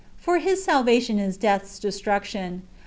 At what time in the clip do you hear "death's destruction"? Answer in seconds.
1.37-2.63